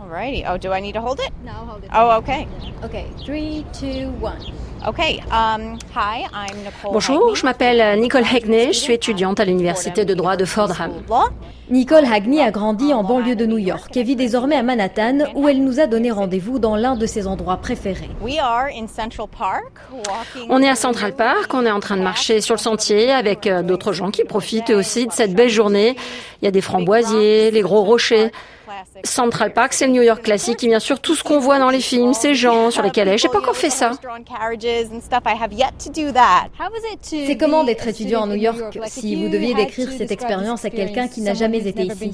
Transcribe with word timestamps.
Alrighty. 0.00 0.44
Oh, 0.48 0.56
do 0.56 0.72
I 0.72 0.80
need 0.80 0.94
to 0.94 1.00
hold 1.00 1.20
it? 1.20 1.30
No, 1.44 1.52
hold 1.52 1.84
it. 1.84 1.90
Oh, 1.94 2.16
okay. 2.18 2.48
Okay, 2.82 3.06
three, 3.24 3.66
two, 3.72 4.10
one. 4.18 4.38
Okay. 4.86 5.20
Um, 5.30 5.78
hi, 5.94 6.26
I'm 6.32 6.56
Nicole. 6.64 6.92
Bonjour, 6.94 7.34
je 7.34 7.44
m'appelle 7.44 8.00
Nicole 8.00 8.24
Hagney, 8.24 8.68
je 8.72 8.78
suis 8.78 8.94
étudiante 8.94 9.38
à 9.38 9.44
l'université 9.44 10.06
de 10.06 10.14
droit 10.14 10.36
de 10.36 10.46
Fordham. 10.46 10.92
Nicole 11.68 12.06
Hagney 12.06 12.40
a 12.42 12.50
grandi 12.50 12.94
en 12.94 13.04
banlieue 13.04 13.36
de 13.36 13.44
New 13.44 13.58
York 13.58 13.94
et 13.94 14.02
vit 14.02 14.16
désormais 14.16 14.56
à 14.56 14.62
Manhattan 14.62 15.18
où 15.34 15.48
elle 15.48 15.62
nous 15.62 15.80
a 15.80 15.86
donné 15.86 16.10
rendez-vous 16.10 16.58
dans 16.58 16.76
l'un 16.76 16.96
de 16.96 17.04
ses 17.04 17.26
endroits 17.26 17.58
préférés. 17.58 18.08
On 20.48 20.62
est 20.62 20.68
à 20.68 20.74
Central 20.76 21.14
Park, 21.14 21.52
on 21.52 21.66
est 21.66 21.70
en 21.70 21.80
train 21.80 21.98
de 21.98 22.02
marcher 22.02 22.40
sur 22.40 22.54
le 22.54 22.60
sentier 22.60 23.12
avec 23.12 23.46
euh, 23.46 23.62
d'autres 23.62 23.92
gens 23.92 24.10
qui 24.10 24.24
profitent 24.24 24.70
aussi 24.70 25.06
de 25.06 25.12
cette 25.12 25.34
belle 25.34 25.50
journée. 25.50 25.94
Il 26.40 26.46
y 26.46 26.48
a 26.48 26.50
des 26.50 26.62
framboisiers, 26.62 27.50
les 27.50 27.60
gros 27.60 27.84
rochers. 27.84 28.32
Central 29.04 29.52
Park, 29.52 29.72
c'est 29.72 29.86
le 29.86 29.92
New 29.92 30.02
York 30.02 30.22
classique, 30.22 30.62
et 30.64 30.66
bien 30.66 30.80
sûr 30.80 31.00
tout 31.00 31.14
ce 31.14 31.22
qu'on 31.22 31.38
voit 31.38 31.58
dans 31.58 31.70
les 31.70 31.80
films, 31.80 32.14
ces 32.14 32.34
gens 32.34 32.70
sur 32.70 32.82
les 32.82 32.90
calèches. 32.90 33.22
J'ai 33.22 33.28
pas 33.28 33.38
encore 33.38 33.56
fait 33.56 33.70
ça. 33.70 33.92
C'est 37.02 37.36
comment 37.36 37.64
d'être 37.64 37.86
étudiant 37.88 38.24
à 38.24 38.26
New 38.26 38.34
York 38.34 38.78
si 38.86 39.16
vous 39.16 39.28
deviez 39.28 39.54
décrire 39.54 39.90
cette 39.96 40.10
expérience 40.10 40.64
à 40.64 40.70
quelqu'un 40.70 41.08
qui 41.08 41.20
n'a 41.22 41.34
jamais 41.34 41.66
été 41.66 41.82
ici? 41.82 42.12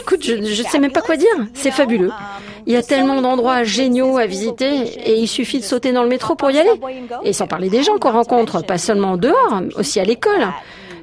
Écoute, 0.00 0.22
je 0.22 0.34
ne 0.34 0.68
sais 0.68 0.78
même 0.78 0.92
pas 0.92 1.00
quoi 1.00 1.16
dire. 1.16 1.28
C'est 1.52 1.72
fabuleux. 1.72 2.12
Il 2.66 2.72
y 2.72 2.76
a 2.76 2.82
tellement 2.82 3.20
d'endroits 3.20 3.64
géniaux 3.64 4.18
à 4.18 4.26
visiter 4.26 4.84
et 5.04 5.18
il 5.18 5.26
suffit 5.26 5.58
de 5.58 5.64
sauter 5.64 5.92
dans 5.92 6.02
le 6.02 6.08
métro 6.08 6.36
pour 6.36 6.50
y 6.50 6.58
aller. 6.58 6.80
Et 7.24 7.32
sans 7.32 7.46
parler 7.46 7.70
des 7.70 7.82
gens 7.82 7.98
qu'on 7.98 8.12
rencontre, 8.12 8.64
pas 8.64 8.78
seulement 8.78 9.16
dehors, 9.16 9.62
aussi 9.76 9.98
à 10.00 10.04
l'école. 10.04 10.46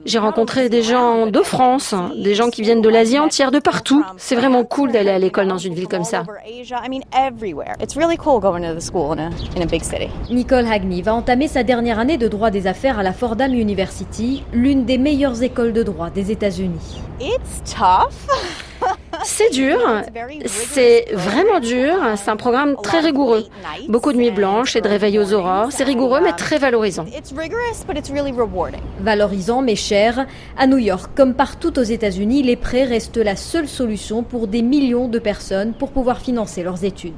J'ai 0.06 0.20
rencontré 0.20 0.70
des 0.70 0.84
gens 0.84 1.28
de 1.28 1.42
France, 1.42 1.94
des 2.16 2.36
gens 2.36 2.50
qui 2.50 2.62
viennent 2.62 2.82
de 2.82 2.90
l'Asie 2.90 3.20
entière, 3.20 3.52
de 3.52 3.60
partout. 3.60 4.04
C'est 4.18 4.36
vraiment 4.36 4.64
cool 4.64 4.92
d'aller 4.92 5.10
à 5.10 5.20
l'école 5.20 5.48
dans 5.48 5.58
une 5.58 5.74
ville 5.74 5.88
comme 5.88 6.04
ça. 6.04 6.24
Nicole 10.30 10.66
Hagney 10.66 11.02
va 11.02 11.14
entamer 11.14 11.48
sa 11.48 11.64
dernière 11.64 12.00
année 12.00 12.18
de 12.18 12.28
droit 12.28 12.50
des 12.50 12.68
affaires 12.68 13.00
à 13.00 13.04
la 13.04 13.14
Fordham 13.14 13.54
University, 13.54 14.44
l'une 14.54 14.86
des 14.86 14.98
meilleures 14.98 15.44
écoles 15.44 15.74
de 15.74 15.84
droit 15.84 16.10
des 16.10 16.32
États-Unis. 16.32 17.02
C'est 19.24 19.52
dur, 19.52 19.80
c'est 20.46 21.06
vraiment 21.14 21.60
dur, 21.60 21.96
c'est 22.16 22.30
un 22.30 22.36
programme 22.36 22.76
très 22.82 23.00
rigoureux. 23.00 23.46
Beaucoup 23.88 24.12
de 24.12 24.18
nuits 24.18 24.32
blanches 24.32 24.76
et 24.76 24.82
de 24.82 24.88
réveils 24.88 25.20
aux 25.20 25.34
aurores, 25.34 25.68
c'est 25.72 25.84
rigoureux 25.84 26.20
mais 26.24 26.34
très 26.34 26.58
valorisant. 26.58 27.06
Valorisant 29.00 29.62
mais 29.62 29.76
cher, 29.76 30.26
à 30.58 30.68
New 30.68 30.78
York 30.78 31.12
comme 31.16 31.34
partout 31.34 31.78
aux 31.78 31.84
États-Unis, 31.84 32.44
les 32.44 32.56
prêts 32.56 32.84
restent 32.84 33.18
la 33.18 33.36
seule 33.36 33.68
solution 33.68 34.24
pour 34.24 34.48
des 34.48 34.62
millions 34.62 35.08
de 35.08 35.20
personnes 35.20 35.74
pour 35.74 35.92
pouvoir 35.92 36.20
financer 36.20 36.64
leurs 36.64 36.84
études. 36.84 37.14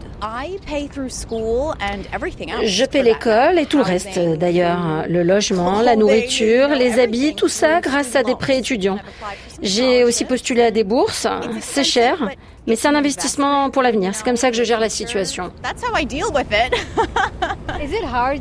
Je 2.64 2.86
paie 2.86 3.04
l'école 3.04 3.60
et 3.60 3.66
tout 3.66 3.78
le 3.78 3.84
reste 3.84 4.20
d'ailleurs, 4.38 5.06
le 5.08 5.24
logement, 5.24 5.82
la 5.82 5.96
nourriture, 5.96 6.70
les 6.70 7.00
habits, 7.00 7.36
tout 7.36 7.48
ça 7.48 7.82
grâce 7.82 8.16
à 8.16 8.24
des 8.24 8.36
prêts 8.36 8.58
étudiants. 8.58 9.00
J'ai 9.62 10.04
aussi 10.04 10.26
postulé 10.26 10.64
à 10.64 10.72
des 10.72 10.84
bourses, 10.84 11.28
c'est 11.62 11.84
cher, 11.94 12.30
mais 12.66 12.76
c'est 12.76 12.88
un 12.88 12.96
investissement 12.96 13.70
pour 13.70 13.82
l'avenir. 13.84 14.16
C'est 14.16 14.24
comme 14.24 14.38
ça 14.38 14.50
que 14.50 14.56
je 14.58 14.64
gère 14.64 14.80
la 14.80 14.90
situation. 14.90 15.52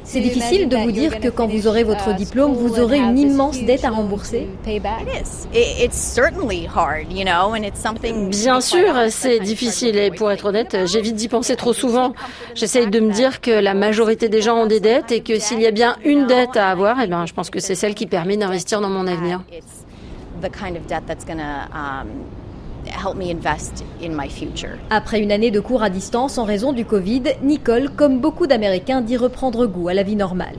C'est 0.05 0.21
difficile 0.21 0.69
de 0.69 0.77
vous 0.77 0.93
dire 0.93 1.21
que 1.21 1.29
quand 1.29 1.47
vous 1.49 1.67
aurez 1.67 1.85
votre 1.85 2.15
diplôme, 2.15 2.53
vous 2.55 2.81
aurez 2.81 2.99
une 2.99 3.19
immense 3.19 3.61
dette 3.63 3.85
à 3.85 3.91
rembourser. 3.91 4.49
Bien 8.31 8.61
sûr, 8.61 8.95
c'est 9.11 9.41
difficile 9.41 9.99
et 9.99 10.11
pour 10.11 10.31
être 10.31 10.47
honnête, 10.47 10.77
j'évite 10.87 11.17
d'y 11.17 11.29
penser 11.29 11.57
trop 11.57 11.73
souvent. 11.73 12.15
J'essaye 12.55 12.87
de 12.89 13.01
me 13.01 13.13
dire 13.13 13.41
que 13.41 13.51
la 13.51 13.75
majorité 13.75 14.29
des 14.29 14.41
gens 14.41 14.57
ont 14.57 14.67
des 14.67 14.81
dettes 14.81 15.13
et 15.13 15.21
que 15.21 15.39
s'il 15.39 15.61
y 15.61 15.67
a 15.67 15.73
bien 15.73 15.97
une 16.05 16.27
dette 16.27 16.57
à 16.57 16.71
avoir, 16.71 17.01
eh 17.03 17.07
ben, 17.07 17.27
je 17.27 17.35
pense 17.35 17.51
que 17.51 17.61
c'est 17.61 17.75
celle 17.75 17.95
qui 17.95 18.07
permet 18.07 18.37
d'investir 18.37 18.81
dans 18.81 18.89
mon 18.89 19.07
avenir. 19.07 19.43
Après 24.91 25.21
une 25.21 25.33
année 25.33 25.51
de 25.51 25.61
cours 25.61 25.83
à 25.83 25.91
distance 25.91 26.39
en 26.39 26.45
raison 26.45 26.73
du 26.73 26.85
Covid, 26.85 27.23
Nicole, 27.43 27.91
comme 27.97 28.21
beaucoup 28.21 28.47
d'Américains, 28.47 29.01
dit 29.01 29.17
reprendre 29.17 29.67
goût 29.67 29.89
à 29.89 29.95
la 29.95 30.03
vie 30.03 30.17
normale. 30.17 30.57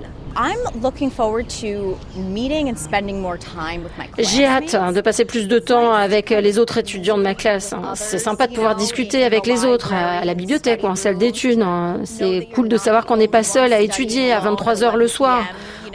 J'ai 4.17 4.45
hâte 4.45 4.75
de 4.93 5.01
passer 5.01 5.25
plus 5.25 5.47
de 5.47 5.59
temps 5.59 5.93
avec 5.93 6.31
les 6.31 6.57
autres 6.57 6.79
étudiants 6.79 7.17
de 7.19 7.23
ma 7.23 7.35
classe. 7.35 7.75
C'est 7.93 8.17
sympa 8.17 8.47
de 8.47 8.53
pouvoir 8.53 8.75
discuter 8.75 9.23
avec 9.23 9.45
les 9.45 9.63
autres 9.63 9.93
à 9.93 10.25
la 10.25 10.33
bibliothèque 10.33 10.81
ou 10.83 10.87
en 10.87 10.95
salle 10.95 11.17
d'études. 11.19 11.63
C'est 12.05 12.49
cool 12.55 12.67
de 12.67 12.77
savoir 12.77 13.05
qu'on 13.05 13.17
n'est 13.17 13.27
pas 13.27 13.43
seul 13.43 13.73
à 13.73 13.81
étudier 13.81 14.31
à 14.31 14.39
23 14.39 14.83
heures 14.83 14.97
le 14.97 15.07
soir. 15.07 15.43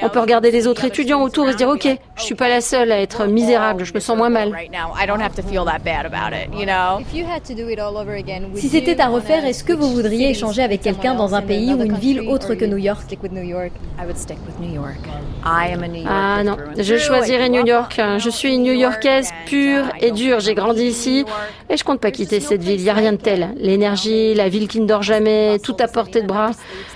On 0.01 0.09
peut 0.09 0.21
regarder 0.21 0.53
les 0.53 0.69
autres 0.69 0.85
étudiants 0.85 1.23
autour 1.23 1.49
et 1.49 1.53
se 1.53 1.57
dire 1.57 1.69
ok, 1.69 1.89
je 2.19 2.25
suis 2.25 2.35
pas 2.35 2.49
la 2.49 2.61
seule 2.61 2.93
à 2.93 3.01
être 3.01 3.27
misérable, 3.27 3.85
je 3.85 3.95
me 3.95 4.01
sens 4.01 4.17
moins 4.17 4.29
mal. 4.29 4.53
Si 8.55 8.69
c'était 8.69 9.01
à 9.01 9.09
refaire, 9.09 9.45
est-ce 9.45 9.65
que 9.65 9.73
vous 9.73 9.91
voudriez 9.93 10.31
échanger 10.31 10.63
avec 10.63 10.83
quelqu'un 10.83 11.15
dans 11.15 11.35
un 11.35 11.43
pays 11.43 11.73
ou 11.75 11.83
une 11.83 11.97
ville 11.97 12.21
autre 12.23 12.55
que 12.55 12.65
New 12.65 12.77
York? 12.79 13.03
Ah 16.09 16.43
non, 16.45 16.57
je 16.77 16.97
choisirais 16.97 17.49
New 17.49 17.65
York. 17.67 18.01
Je 18.19 18.31
suis 18.31 18.55
une 18.55 18.63
New-Yorkaise 18.65 19.31
pure 19.47 19.85
et 20.01 20.11
dure. 20.11 20.41
J'ai 20.41 20.55
grandi 20.55 20.85
ici 20.85 21.25
et 21.71 21.77
je 21.77 21.85
compte 21.85 22.01
pas 22.01 22.11
quitter 22.11 22.41
cette 22.41 22.63
ville. 22.63 22.81
Il 22.81 22.85
y 22.85 22.91
a 22.91 22.95
rien 22.95 23.13
de 23.13 23.19
tel. 23.19 23.51
L'énergie, 23.57 24.35
la 24.35 24.49
ville 24.49 24.69
qui 24.69 24.81
ne 24.81 24.87
dort 24.87 25.03
jamais, 25.03 25.59
tout 25.61 25.77
à 25.81 25.87
portée 25.89 26.23
de 26.23 26.27
bras. 26.27 26.51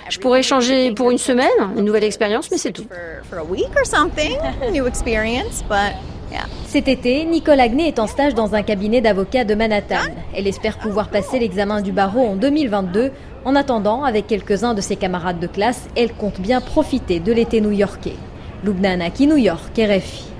Je 0.09 0.19
pourrais 0.19 0.43
changer 0.43 0.91
pour 0.91 1.09
une 1.11 1.17
semaine, 1.17 1.47
une 1.77 1.85
nouvelle 1.85 2.03
expérience, 2.03 2.51
mais 2.51 2.57
c'est 2.57 2.71
tout. 2.71 2.85
Cet 6.65 6.87
été, 6.87 7.23
Nicole 7.25 7.59
Agné 7.59 7.87
est 7.87 7.99
en 7.99 8.07
stage 8.07 8.33
dans 8.33 8.55
un 8.55 8.63
cabinet 8.63 8.99
d'avocats 8.99 9.43
de 9.43 9.53
Manhattan. 9.53 10.09
Elle 10.35 10.47
espère 10.47 10.79
pouvoir 10.79 11.09
passer 11.09 11.37
l'examen 11.37 11.81
du 11.81 11.91
barreau 11.91 12.25
en 12.25 12.35
2022. 12.35 13.11
En 13.45 13.55
attendant, 13.55 14.03
avec 14.03 14.25
quelques-uns 14.25 14.73
de 14.73 14.81
ses 14.81 14.95
camarades 14.95 15.39
de 15.39 15.45
classe, 15.45 15.87
elle 15.95 16.13
compte 16.13 16.39
bien 16.39 16.61
profiter 16.61 17.19
de 17.19 17.31
l'été 17.31 17.61
new-yorkais. 17.61 18.15
Lubnana 18.63 19.11
qui 19.11 19.27
New 19.27 19.37
York, 19.37 19.77
RFI. 19.77 20.32